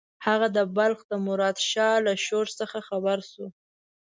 [0.25, 3.45] هغه د بلخ د مراد شاه له ښورښ څخه خبر شو.